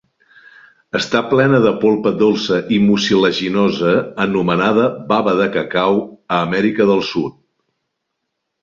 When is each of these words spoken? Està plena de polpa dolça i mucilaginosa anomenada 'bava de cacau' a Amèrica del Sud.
Està 0.99 1.19
plena 1.33 1.59
de 1.65 1.73
polpa 1.83 2.13
dolça 2.21 2.57
i 2.77 2.81
mucilaginosa 2.87 3.93
anomenada 4.27 4.89
'bava 5.13 5.37
de 5.43 5.49
cacau' 5.59 6.05
a 6.09 6.43
Amèrica 6.49 6.91
del 6.95 7.07
Sud. 7.13 7.41